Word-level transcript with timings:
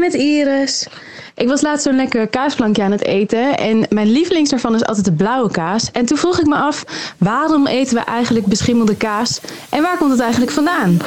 met 0.00 0.14
Iris. 0.14 0.86
Ik 1.34 1.48
was 1.48 1.62
laatst 1.62 1.84
zo'n 1.84 1.96
lekker 1.96 2.28
kaasplankje 2.28 2.82
aan 2.82 2.90
het 2.90 3.04
eten 3.04 3.58
en 3.58 3.86
mijn 3.88 4.10
lievelings 4.10 4.50
daarvan 4.50 4.74
is 4.74 4.84
altijd 4.84 5.04
de 5.04 5.12
blauwe 5.12 5.50
kaas. 5.50 5.90
En 5.90 6.06
toen 6.06 6.18
vroeg 6.18 6.40
ik 6.40 6.46
me 6.46 6.54
af, 6.56 6.84
waarom 7.18 7.66
eten 7.66 7.94
we 7.94 8.00
eigenlijk 8.00 8.46
beschimmelde 8.46 8.96
kaas 8.96 9.40
en 9.70 9.82
waar 9.82 9.98
komt 9.98 10.10
het 10.10 10.20
eigenlijk 10.20 10.52
vandaan? 10.52 10.98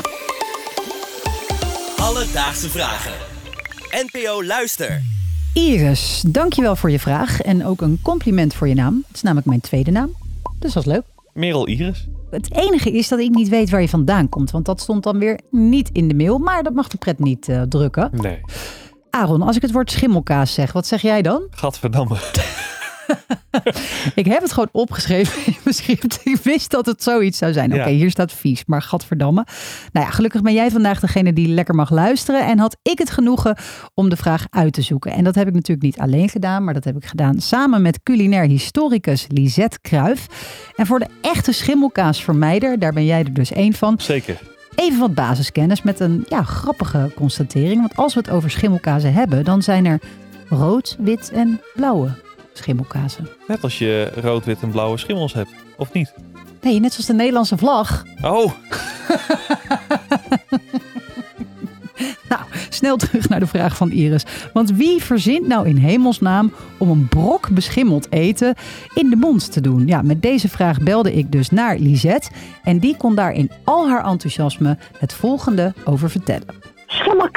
Alledaagse 1.98 2.70
vragen. 2.70 3.14
NPO 4.12 4.44
Luister. 4.44 5.02
Iris, 5.54 6.24
dankjewel 6.28 6.76
voor 6.76 6.92
je 6.92 7.00
vraag 7.00 7.42
en 7.42 7.66
ook 7.66 7.82
een 7.82 8.00
compliment 8.02 8.54
voor 8.54 8.68
je 8.68 8.76
naam. 8.76 9.04
Het 9.08 9.16
is 9.16 9.22
namelijk 9.22 9.48
mijn 9.48 9.62
tweede 9.62 9.92
naam, 9.92 10.12
dus 10.60 10.74
dat 10.74 10.86
is 10.86 10.92
leuk. 10.92 11.04
Merel 11.34 11.68
Iris. 11.68 12.08
Het 12.34 12.54
enige 12.56 12.92
is 12.92 13.08
dat 13.08 13.20
ik 13.20 13.30
niet 13.30 13.50
weet 13.50 13.70
waar 13.70 13.82
je 13.82 13.90
vandaan 13.90 14.30
komt, 14.30 14.52
want 14.52 14.66
dat 14.66 14.82
stond 14.82 15.04
dan 15.04 15.20
weer 15.20 15.40
niet 15.50 15.90
in 15.92 16.08
de 16.08 16.16
mail, 16.16 16.38
maar 16.38 16.64
dat 16.64 16.74
mag 16.74 16.88
de 16.88 16.98
pret 16.98 17.20
niet 17.20 17.50
eh, 17.50 17.62
drukken. 17.62 18.10
Nee. 18.12 18.42
Aaron, 19.10 19.42
als 19.42 19.56
ik 19.56 19.62
het 19.62 19.72
woord 19.72 19.92
schimmelkaas 19.92 20.54
zeg, 20.54 20.72
wat 20.72 20.88
zeg 20.88 21.02
jij 21.02 21.22
dan? 21.22 21.48
Gadverdamme. 21.50 22.16
Ik 24.16 24.26
heb 24.26 24.42
het 24.42 24.52
gewoon 24.52 24.70
opgeschreven 24.72 25.46
in 25.46 25.58
mijn 25.64 25.76
script. 25.76 26.20
Ik 26.24 26.38
wist 26.44 26.72
dat 26.72 26.86
het 26.86 27.04
zoiets 27.04 27.38
zou 27.38 27.54
zijn. 27.54 27.74
Oké, 27.74 27.84
Ja. 27.84 27.88
hier 27.96 28.10
staat 28.10 28.32
vies, 28.32 28.64
maar 28.66 28.82
gadverdamme. 28.82 29.46
Nou 29.92 30.06
ja, 30.06 30.12
gelukkig 30.12 30.42
ben 30.42 30.54
jij 30.54 30.72
vandaag 30.72 31.00
degene 31.00 31.34
die 31.34 31.48
lekker 31.48 31.76
mag 31.76 31.90
luisteren. 31.90 32.46
En 32.46 32.60
had 32.60 32.78
ik 32.82 32.98
het 33.00 33.10
genoegen 33.10 33.58
om 33.94 34.10
de 34.10 34.16
vraag 34.16 34.46
uit 34.50 34.74
te 34.74 34.82
zoeken. 34.82 35.12
En 35.12 35.24
dat 35.24 35.36
heb 35.36 35.48
ik 35.48 35.54
natuurlijk 35.54 35.86
niet 35.86 36.00
alleen 36.00 36.30
gedaan, 36.30 36.64
maar 36.64 36.74
dat 36.74 36.84
heb 36.84 36.96
ik 36.96 37.06
gedaan 37.06 37.40
samen 37.42 37.82
met 37.82 38.04
culinair 38.04 38.48
historicus 38.48 39.26
Lisette 39.28 39.80
Kruif. 39.82 40.28
En 40.76 40.86
voor 40.86 41.00
de 41.00 41.08
echte 41.22 41.52
schimmelkaasvermijder, 41.52 42.80
daar 42.80 42.94
ben 42.94 43.06
jij 43.06 43.20
er 43.20 43.34
dus 43.34 43.52
één 43.52 43.74
van. 43.74 43.96
Zeker. 43.98 44.40
Even 44.76 45.00
wat 45.00 45.14
basiskennis 45.14 45.82
met 45.82 46.00
een 46.00 46.26
ja, 46.30 46.44
grappige 46.44 47.12
constatering. 47.16 47.80
Want 47.80 47.96
als 47.96 48.14
we 48.14 48.20
het 48.20 48.30
over 48.30 48.50
schimmelkazen 48.52 49.14
hebben, 49.14 49.44
dan 49.44 49.62
zijn 49.62 49.86
er 49.86 50.00
rood, 50.50 50.96
wit 51.00 51.32
en 51.32 51.62
blauwe 51.76 52.10
schimmelkazen. 52.54 53.30
Net 53.48 53.64
als 53.64 53.78
je 53.78 54.12
rood, 54.22 54.46
wit 54.46 54.62
en 54.62 54.72
blauwe 54.72 54.98
schimmels 54.98 55.34
hebt. 55.34 55.50
Of 55.78 55.94
niet? 55.94 56.14
Nee, 56.62 56.80
net 56.80 56.92
zoals 56.92 57.08
de 57.08 57.14
Nederlandse 57.14 57.58
vlag. 57.58 58.06
Oh, 58.22 58.52
Nou, 62.30 62.42
snel 62.70 62.98
terug 62.98 63.30
naar 63.30 63.40
de 63.40 63.48
vraag 63.48 63.78
van 63.78 63.92
Iris. 63.92 64.26
Want 64.54 64.72
wie 64.72 65.04
verzint 65.04 65.48
nou 65.48 65.68
in 65.68 65.78
hemelsnaam 65.78 66.54
om 66.78 66.90
een 66.90 67.08
brok 67.08 67.50
beschimmeld 67.50 68.12
eten 68.12 68.56
in 68.94 69.10
de 69.10 69.16
mond 69.16 69.52
te 69.52 69.62
doen? 69.62 69.88
Ja, 69.88 70.02
met 70.02 70.22
deze 70.22 70.50
vraag 70.50 70.82
belde 70.82 71.14
ik 71.14 71.32
dus 71.32 71.50
naar 71.50 71.78
Lisette. 71.78 72.30
En 72.64 72.80
die 72.80 72.98
kon 72.98 73.16
daar 73.16 73.34
in 73.34 73.52
al 73.64 73.90
haar 73.90 74.06
enthousiasme 74.06 74.78
het 74.98 75.14
volgende 75.14 75.74
over 75.86 76.10
vertellen. 76.10 76.73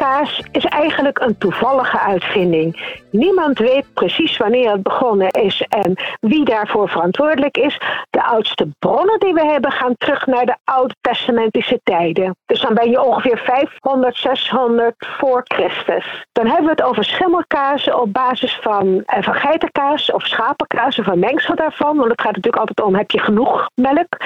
Schimmelkaas 0.07 0.43
is 0.53 0.65
eigenlijk 0.65 1.19
een 1.19 1.39
toevallige 1.39 1.99
uitvinding. 2.01 3.01
Niemand 3.11 3.59
weet 3.59 3.85
precies 3.95 4.37
wanneer 4.37 4.71
het 4.71 4.83
begonnen 4.83 5.31
is 5.31 5.67
en 5.69 5.95
wie 6.21 6.45
daarvoor 6.45 6.89
verantwoordelijk 6.89 7.57
is. 7.57 7.81
De 8.11 8.25
oudste 8.25 8.69
bronnen 8.79 9.21
die 9.21 9.34
we 9.34 9.45
hebben 9.45 9.73
gaan 9.73 9.95
terug 9.97 10.27
naar 10.27 10.47
de 10.47 10.57
oud-testamentische 10.65 11.81
tijden. 11.83 12.37
Dus 12.47 12.61
dan 12.61 12.75
ben 12.75 12.91
je 12.91 13.03
ongeveer 13.03 13.39
500, 13.39 14.17
600 14.17 14.95
voor 14.99 15.43
Christus. 15.45 16.25
Dan 16.33 16.47
hebben 16.47 16.65
we 16.65 16.71
het 16.71 16.83
over 16.83 17.05
schimmelkazen 17.05 18.01
op 18.01 18.12
basis 18.12 18.59
van, 18.62 19.03
eh, 19.07 19.19
geitenkaas 19.23 20.12
of 20.12 20.27
schapenkaas 20.27 20.99
of 20.99 21.07
een 21.07 21.19
mengsel 21.19 21.55
daarvan. 21.55 21.97
Want 21.97 22.11
het 22.11 22.21
gaat 22.21 22.34
natuurlijk 22.37 22.69
altijd 22.69 22.89
om, 22.89 22.95
heb 22.95 23.11
je 23.11 23.21
genoeg 23.21 23.71
melk? 23.75 24.17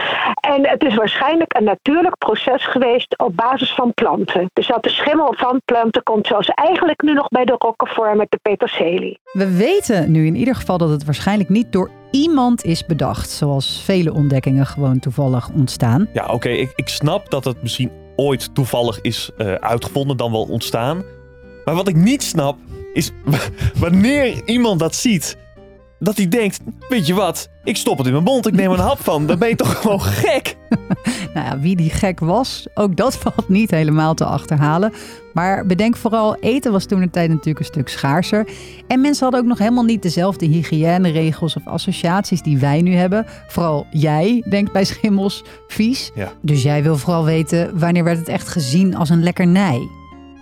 En 0.41 0.69
het 0.69 0.85
is 0.85 0.95
waarschijnlijk 0.95 1.57
een 1.57 1.65
natuurlijk 1.65 2.19
proces 2.19 2.67
geweest 2.67 3.19
op 3.19 3.37
basis 3.37 3.75
van 3.75 3.95
planten. 3.95 4.51
Dus 4.53 4.67
dat 4.67 4.83
de 4.83 4.89
schimmel 4.89 5.35
van 5.37 5.61
planten 5.73 6.03
komt 6.03 6.27
zoals 6.27 6.47
eigenlijk 6.49 7.03
nu 7.03 7.13
nog 7.13 7.29
bij 7.29 7.45
de 7.45 7.55
roquefort 7.59 8.17
met 8.17 8.31
de 8.31 8.39
peterselie. 8.43 9.21
We 9.33 9.57
weten 9.57 10.11
nu 10.11 10.27
in 10.27 10.35
ieder 10.35 10.55
geval 10.55 10.79
dat 10.79 10.89
het 10.91 11.05
waarschijnlijk 11.05 11.49
niet 11.49 11.73
door 11.73 11.91
iemand 12.11 12.65
is 12.65 12.87
bedacht. 12.87 13.31
Zoals 13.31 13.83
vele 13.85 14.13
ontdekkingen 14.13 14.67
gewoon 14.67 14.99
toevallig 14.99 15.51
ontstaan. 15.51 16.09
ja, 16.13 16.27
oké. 16.27 16.49
ik, 16.49 16.73
ik 16.75 16.89
snap 16.89 17.31
dat 17.31 17.45
het 17.45 17.63
misschien 17.63 17.91
ooit 18.17 18.55
toevallig 18.55 19.01
is 19.01 19.31
eh, 19.37 19.55
uitgevonden, 19.55 20.17
dan 20.17 20.33
wel 20.33 20.43
ontstaan. 20.43 21.03
Maar 21.65 21.75
wat 21.75 21.89
ik 21.89 21.97
niet 21.97 22.23
snap, 22.23 22.57
is 22.93 23.13
wanneer 23.85 24.43
iemand 24.45 24.81
dat 24.81 24.95
ziet, 24.95 25.39
dat 26.01 26.17
hij 26.17 26.29
denkt, 26.29 26.61
weet 26.89 27.07
je 27.07 27.15
wat, 27.15 27.49
ik 27.65 27.77
stop 27.77 27.99
het 27.99 28.07
in 28.07 28.13
mijn 28.13 28.25
mond, 28.25 28.47
ik 28.47 28.53
neem 28.53 28.71
er 28.71 28.79
een 28.79 28.85
hap 28.85 29.01
van. 29.01 29.27
Dan 29.27 29.39
ben 29.39 29.49
je 29.49 29.57
toch 29.57 29.77
gewoon 29.81 30.01
gek? 30.01 30.57
Nou 31.35 31.47
ja, 31.47 31.59
wie 31.59 31.77
die 31.77 31.91
gek 31.91 32.21
was, 32.21 32.67
ook 32.75 32.97
dat 32.97 33.17
valt 33.23 33.49
niet 33.49 33.71
helemaal 33.71 34.15
te 34.15 34.25
achterhalen. 34.25 34.93
Maar 35.35 35.67
bedenk 35.67 35.97
vooral, 35.97 36.37
eten 36.37 36.73
was 36.73 36.85
toen 36.85 37.03
een 37.03 37.11
tijd 37.11 37.29
natuurlijk 37.29 37.59
een 37.59 37.65
stuk 37.65 37.89
schaarser. 37.89 38.49
En 38.87 39.01
mensen 39.01 39.23
hadden 39.23 39.41
ook 39.41 39.47
nog 39.47 39.59
helemaal 39.59 39.85
niet 39.85 40.03
dezelfde 40.03 40.47
hygiëneregels 40.47 41.57
of 41.57 41.67
associaties 41.67 42.43
die 42.43 42.59
wij 42.59 42.83
nu 42.83 42.95
hebben. 42.95 43.27
Vooral 43.49 43.87
jij 43.91 44.45
denkt 44.49 44.73
bij 44.73 44.85
schimmels 44.85 45.45
vies. 45.69 46.11
Ja. 46.15 46.33
Dus 46.43 46.63
jij 46.63 46.83
wil 46.83 46.97
vooral 46.97 47.25
weten, 47.25 47.79
wanneer 47.79 48.05
werd 48.05 48.19
het 48.19 48.29
echt 48.29 48.49
gezien 48.49 48.97
als 48.97 49.09
een 49.09 49.23
lekkernij? 49.23 50.00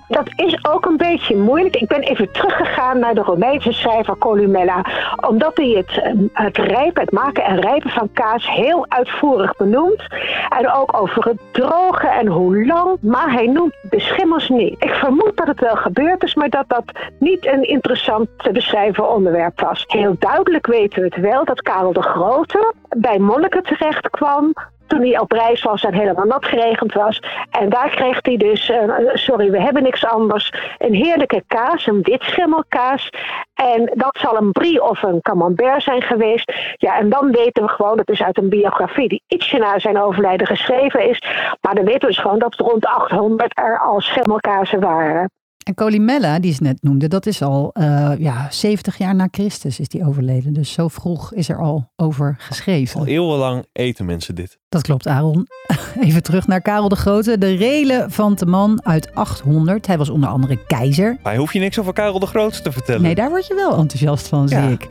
Dat 0.08 0.28
is 0.36 0.64
ook 0.64 0.86
een 0.86 0.96
beetje 0.96 1.36
moeilijk. 1.36 1.76
Ik 1.76 1.88
ben 1.88 2.00
even 2.00 2.32
teruggegaan 2.32 2.98
naar 2.98 3.14
de 3.14 3.20
Romeinse 3.20 3.72
schrijver 3.72 4.18
Columella. 4.18 4.84
Omdat 5.28 5.56
hij 5.56 5.68
het, 5.68 6.02
eh, 6.02 6.12
het 6.32 6.56
rijpen, 6.56 7.02
het 7.02 7.12
maken 7.12 7.44
en 7.44 7.60
rijpen 7.60 7.90
van 7.90 8.12
kaas 8.12 8.50
heel 8.50 8.86
uitvoerig 8.88 9.56
benoemt. 9.56 10.02
En 10.48 10.72
ook 10.72 11.00
over 11.00 11.24
het 11.24 11.38
drogen 11.50 12.10
en 12.10 12.26
hoe 12.26 12.66
lang. 12.66 12.96
Maar 13.00 13.32
hij 13.32 13.46
noemt 13.46 13.74
de 13.90 14.00
schimmels 14.00 14.48
niet. 14.48 14.74
Ik 14.78 14.90
vermoed 14.90 15.36
dat 15.36 15.46
het 15.46 15.60
wel 15.60 15.76
gebeurd 15.76 16.22
is, 16.22 16.34
maar 16.34 16.50
dat 16.50 16.68
dat 16.68 16.84
niet 17.18 17.46
een 17.46 17.62
interessant 17.62 18.28
te 18.36 18.52
beschrijven 18.52 19.10
onderwerp 19.14 19.60
was. 19.60 19.84
Heel 19.86 20.16
duidelijk 20.18 20.66
weten 20.66 21.02
we 21.02 21.08
het 21.14 21.20
wel 21.20 21.44
dat 21.44 21.62
Karel 21.62 21.92
de 21.92 22.02
Grote 22.02 22.74
bij 22.88 23.18
monniken 23.18 23.62
terecht 23.62 24.10
kwam 24.10 24.52
toen 24.88 25.00
hij 25.00 25.18
op 25.18 25.32
reis 25.32 25.62
was 25.62 25.84
en 25.84 25.94
helemaal 25.94 26.24
nat 26.24 26.44
geregend 26.44 26.92
was. 26.92 27.22
En 27.50 27.68
daar 27.68 27.90
kreeg 27.90 28.18
hij 28.22 28.36
dus, 28.36 28.70
eh, 28.70 28.88
sorry, 29.12 29.50
we 29.50 29.60
hebben 29.60 29.82
niks 29.82 30.06
anders, 30.06 30.52
een 30.78 30.94
heerlijke 30.94 31.42
kaas, 31.46 31.86
een 31.86 32.02
witschimmelkaas. 32.02 33.10
En 33.54 33.90
dat 33.94 34.18
zal 34.20 34.36
een 34.36 34.52
brie 34.52 34.82
of 34.82 35.02
een 35.02 35.20
camembert 35.20 35.82
zijn 35.82 36.02
geweest. 36.02 36.52
Ja, 36.76 36.98
en 36.98 37.08
dan 37.08 37.30
weten 37.30 37.62
we 37.62 37.68
gewoon, 37.68 37.96
dat 37.96 38.10
is 38.10 38.22
uit 38.22 38.38
een 38.38 38.48
biografie 38.48 39.08
die 39.08 39.22
ietsje 39.26 39.58
na 39.58 39.78
zijn 39.78 40.00
overlijden 40.00 40.46
geschreven 40.46 41.08
is. 41.08 41.22
Maar 41.60 41.74
dan 41.74 41.84
weten 41.84 42.00
we 42.00 42.06
dus 42.06 42.18
gewoon 42.18 42.38
dat 42.38 42.54
rond 42.54 42.86
800 42.86 43.58
er 43.58 43.78
al 43.80 44.00
schimmelkazen 44.00 44.80
waren. 44.80 45.30
En 45.64 45.74
Colimella, 45.74 46.38
die 46.38 46.54
ze 46.54 46.62
net 46.62 46.82
noemde, 46.82 47.08
dat 47.08 47.26
is 47.26 47.42
al 47.42 47.70
eh, 47.72 48.12
ja, 48.18 48.46
70 48.50 48.98
jaar 48.98 49.14
na 49.14 49.28
Christus 49.30 49.80
is 49.80 49.88
die 49.88 50.06
overleden. 50.06 50.52
Dus 50.52 50.72
zo 50.72 50.88
vroeg 50.88 51.32
is 51.34 51.48
er 51.48 51.58
al 51.58 51.92
over 51.96 52.36
geschreven. 52.38 53.00
Al 53.00 53.06
eeuwenlang 53.06 53.64
eten 53.72 54.04
mensen 54.04 54.34
dit. 54.34 54.58
Dat 54.68 54.82
klopt, 54.82 55.06
Aaron. 55.06 55.46
Even 56.00 56.22
terug 56.22 56.46
naar 56.46 56.60
Karel 56.60 56.88
de 56.88 56.96
Grote. 56.96 57.38
De 57.38 57.54
relevante 57.54 58.46
man 58.46 58.84
uit 58.84 59.14
800. 59.14 59.86
Hij 59.86 59.98
was 59.98 60.08
onder 60.10 60.28
andere 60.28 60.64
keizer. 60.66 61.18
Maar 61.22 61.36
hoef 61.36 61.52
je 61.52 61.58
niks 61.58 61.78
over 61.78 61.92
Karel 61.92 62.18
de 62.18 62.26
Grote 62.26 62.60
te 62.62 62.72
vertellen. 62.72 63.02
Nee, 63.02 63.14
daar 63.14 63.28
word 63.30 63.46
je 63.46 63.54
wel 63.54 63.76
enthousiast 63.76 64.28
van, 64.28 64.46
Ja. 64.48 64.62
zie 64.62 64.70
ik. 64.72 64.86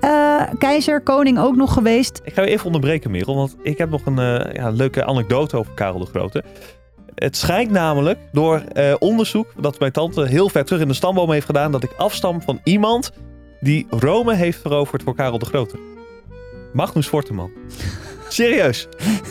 Eh, 0.00 0.42
keizer, 0.58 1.00
koning 1.00 1.38
ook 1.38 1.56
nog 1.56 1.72
geweest. 1.72 2.20
Ik 2.24 2.34
ga 2.34 2.42
je 2.42 2.48
even 2.50 2.66
onderbreken, 2.66 3.10
Merel, 3.10 3.34
want 3.34 3.56
ik 3.62 3.78
heb 3.78 3.90
nog 3.90 4.06
een 4.06 4.18
eh, 4.18 4.54
ja, 4.54 4.70
leuke 4.70 5.04
anekdote 5.04 5.56
over 5.56 5.72
Karel 5.74 5.98
de 5.98 6.06
Grote. 6.06 6.44
Het 7.14 7.36
schijnt 7.36 7.70
namelijk 7.70 8.18
door 8.32 8.62
eh, 8.72 8.94
onderzoek 8.98 9.52
dat 9.56 9.78
mijn 9.78 9.92
tante 9.92 10.26
heel 10.26 10.48
ver 10.48 10.64
terug 10.64 10.80
in 10.80 10.88
de 10.88 10.94
stamboom 10.94 11.30
heeft 11.30 11.46
gedaan, 11.46 11.72
dat 11.72 11.82
ik 11.82 11.92
afstam 11.96 12.42
van 12.42 12.60
iemand 12.64 13.12
die 13.60 13.86
Rome 13.90 14.34
heeft 14.34 14.60
veroverd 14.60 15.02
voor 15.02 15.14
Karel 15.14 15.38
de 15.38 15.46
Grote. 15.46 15.78
Magnus 16.72 17.06
Forteman. 17.06 17.50
Serieus. 18.28 18.88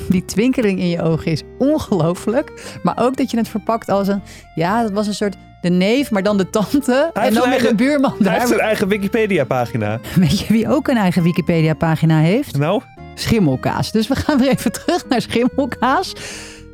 Die 0.10 0.26
twinkeling 0.26 0.80
in 0.80 0.90
je 0.90 1.02
ogen 1.02 1.32
is 1.32 1.42
ongelooflijk. 1.58 2.80
Maar 2.84 2.98
ook 3.00 3.18
dat 3.18 3.32
je 3.32 3.38
het 3.38 3.48
verpakt 3.48 3.90
als 3.90 4.08
een... 4.08 4.22
Ja, 4.56 4.82
dat 4.82 4.92
was 4.92 5.08
een 5.08 5.14
soort 5.14 5.36
de 5.62 5.70
neef, 5.70 6.12
maar 6.12 6.24
dan 6.24 6.38
de 6.38 6.50
tante. 6.50 7.10
en 7.14 7.34
dan 7.34 7.50
weer 7.50 7.62
de 7.62 7.76
buurman 7.76 8.16
Hij 8.20 8.34
heeft 8.34 8.48
zijn 8.48 8.60
eigen 8.60 8.88
Wikipedia-pagina. 8.88 10.00
Weet 10.16 10.40
je 10.40 10.54
wie 10.54 10.70
ook 10.70 10.88
een 10.88 10.98
eigen 10.98 11.24
Wikipedia-pagina 11.24 12.20
heeft? 12.20 12.58
Nou, 12.58 12.82
schimmelkaas. 13.16 13.92
Dus 13.92 14.08
we 14.08 14.16
gaan 14.16 14.38
weer 14.38 14.50
even 14.50 14.72
terug 14.72 15.08
naar 15.08 15.22
schimmelkaas. 15.22 16.14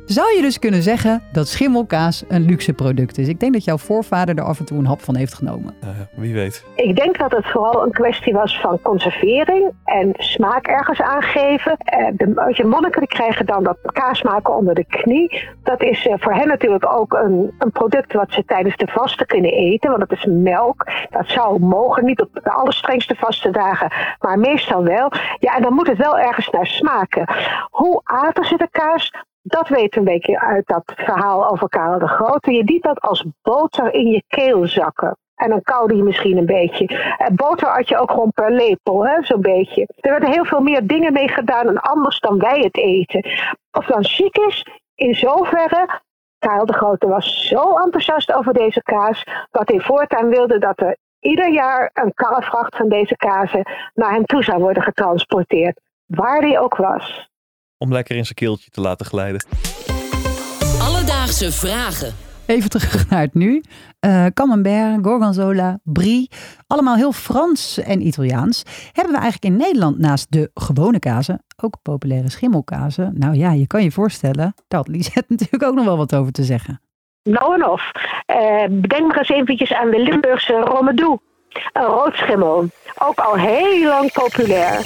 Zou 0.08 0.36
je 0.36 0.42
dus 0.42 0.58
kunnen 0.58 0.82
zeggen 0.82 1.22
dat 1.32 1.48
schimmelkaas 1.48 2.24
een 2.28 2.42
luxe 2.42 2.72
product 2.72 3.18
is? 3.18 3.28
Ik 3.28 3.40
denk 3.40 3.52
dat 3.52 3.64
jouw 3.64 3.78
voorvader 3.78 4.36
er 4.36 4.44
af 4.44 4.58
en 4.58 4.64
toe 4.64 4.78
een 4.78 4.86
hap 4.86 5.00
van 5.00 5.16
heeft 5.16 5.34
genomen. 5.34 5.74
ja, 5.80 6.08
wie 6.14 6.34
weet. 6.34 6.64
Ik 6.74 6.96
denk 6.96 7.18
dat 7.18 7.32
het 7.32 7.46
vooral 7.46 7.84
een 7.84 7.92
kwestie 7.92 8.32
was 8.32 8.60
van 8.60 8.80
conservering 8.82 9.72
en 9.84 10.14
smaak 10.16 10.66
ergens 10.66 11.00
aangeven. 11.00 11.76
Eh, 11.76 12.06
de, 12.12 12.52
je, 12.56 12.64
monniken 12.64 13.06
krijgen 13.06 13.46
dan 13.46 13.64
dat 13.64 13.78
kaas 13.82 14.22
maken 14.22 14.56
onder 14.56 14.74
de 14.74 14.84
knie. 14.84 15.48
Dat 15.62 15.82
is 15.82 16.06
eh, 16.06 16.14
voor 16.18 16.34
hen 16.34 16.48
natuurlijk 16.48 16.86
ook 16.92 17.12
een, 17.12 17.54
een 17.58 17.70
product 17.70 18.12
wat 18.12 18.32
ze 18.32 18.44
tijdens 18.44 18.76
de 18.76 18.86
vasten 18.86 19.26
kunnen 19.26 19.52
eten. 19.52 19.90
Want 19.90 20.02
het 20.02 20.12
is 20.12 20.24
melk. 20.24 20.86
Dat 21.10 21.28
zou 21.28 21.60
mogen, 21.60 22.04
niet 22.04 22.20
op 22.20 22.30
de 22.32 22.52
allerstrengste 22.52 23.14
vaste 23.14 23.50
dagen, 23.50 23.92
maar 24.20 24.38
meestal 24.38 24.84
wel. 24.84 25.12
Ja, 25.38 25.56
en 25.56 25.62
dan 25.62 25.74
moet 25.74 25.86
het 25.86 25.98
wel 25.98 26.18
ergens 26.18 26.50
naar 26.50 26.66
smaken. 26.66 27.30
Hoe 27.70 28.00
aten 28.04 28.44
ze 28.44 28.56
de 28.56 28.68
kaas? 28.70 29.10
Dat 29.48 29.68
weet 29.68 29.96
een 29.96 30.04
beetje 30.04 30.40
uit 30.40 30.66
dat 30.66 30.92
verhaal 30.96 31.50
over 31.50 31.68
Karel 31.68 31.98
de 31.98 32.08
Grote. 32.08 32.52
Je 32.52 32.64
liet 32.64 32.82
dat 32.82 33.00
als 33.00 33.24
boter 33.42 33.94
in 33.94 34.06
je 34.06 34.22
keel 34.26 34.66
zakken. 34.66 35.16
En 35.34 35.48
dan 35.48 35.62
koude 35.62 35.96
je 35.96 36.02
misschien 36.02 36.36
een 36.36 36.46
beetje. 36.46 37.14
En 37.18 37.34
boter 37.36 37.68
had 37.68 37.88
je 37.88 37.98
ook 37.98 38.10
gewoon 38.10 38.32
per 38.32 38.52
lepel, 38.52 39.06
hè, 39.06 39.22
zo'n 39.22 39.40
beetje. 39.40 39.88
Er 40.00 40.10
werden 40.10 40.30
heel 40.30 40.44
veel 40.44 40.60
meer 40.60 40.86
dingen 40.86 41.12
mee 41.12 41.28
gedaan 41.28 41.68
en 41.68 41.80
anders 41.80 42.20
dan 42.20 42.38
wij 42.38 42.60
het 42.60 42.76
eten. 42.76 43.30
Of 43.72 43.86
dan 43.86 44.04
chic 44.04 44.36
is, 44.36 44.66
in 44.94 45.14
zoverre 45.14 46.00
Karel 46.38 46.66
de 46.66 46.72
Grote 46.72 47.08
was 47.08 47.46
zo 47.46 47.76
enthousiast 47.76 48.32
over 48.32 48.52
deze 48.52 48.82
kaas 48.82 49.24
dat 49.50 49.68
hij 49.68 49.80
voortaan 49.80 50.28
wilde 50.28 50.58
dat 50.58 50.80
er 50.80 50.96
ieder 51.20 51.52
jaar 51.52 51.90
een 51.92 52.14
karrevracht 52.14 52.76
van 52.76 52.88
deze 52.88 53.16
kazen 53.16 53.66
naar 53.94 54.12
hem 54.12 54.24
toe 54.24 54.42
zou 54.42 54.60
worden 54.60 54.82
getransporteerd, 54.82 55.80
waar 56.06 56.40
hij 56.40 56.58
ook 56.58 56.76
was. 56.76 57.28
Om 57.78 57.92
lekker 57.92 58.16
in 58.16 58.24
zijn 58.24 58.34
keeltje 58.34 58.70
te 58.70 58.80
laten 58.80 59.06
glijden. 59.06 59.46
Alledaagse 60.80 61.52
vragen. 61.52 62.14
Even 62.46 62.70
terug 62.70 63.08
naar 63.10 63.20
het 63.20 63.34
nu. 63.34 63.62
Eh 64.00 64.26
camembert, 64.26 64.98
gorgonzola, 65.02 65.78
brie, 65.82 66.30
allemaal 66.66 66.96
heel 66.96 67.12
Frans 67.12 67.78
en 67.78 68.06
Italiaans. 68.06 68.62
Hebben 68.92 69.14
we 69.14 69.20
eigenlijk 69.20 69.54
in 69.54 69.56
Nederland 69.56 69.98
naast 69.98 70.32
de 70.32 70.50
gewone 70.54 70.98
kazen 70.98 71.44
ook 71.62 71.82
populaire 71.82 72.30
schimmelkazen? 72.30 73.14
Nou 73.16 73.34
ja, 73.34 73.52
je 73.52 73.66
kan 73.66 73.82
je 73.82 73.90
voorstellen, 73.90 74.54
daar 74.68 74.80
had 74.80 74.88
Lisette 74.88 75.24
natuurlijk 75.34 75.62
ook 75.62 75.74
nog 75.74 75.84
wel 75.84 75.96
wat 75.96 76.14
over 76.14 76.32
te 76.32 76.44
zeggen. 76.44 76.80
Nou 77.22 77.54
en 77.54 77.66
of. 77.66 77.90
Eh, 78.26 78.64
bedenk 78.70 79.06
maar 79.06 79.18
eens 79.18 79.28
eventjes 79.28 79.72
aan 79.72 79.90
de 79.90 80.02
Limburgse 80.02 80.52
Romedoe. 80.52 81.20
Een 81.72 81.84
roodschimmel. 81.84 82.68
Ook 82.98 83.18
al 83.18 83.34
heel 83.34 83.88
lang 83.88 84.12
populair. 84.12 84.76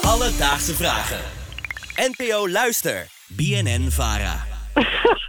Alledaagse 0.03 0.75
vragen. 0.75 1.19
NPO 1.97 2.49
Luister. 2.49 3.06
BNN 3.29 3.91
Vara. 3.91 4.44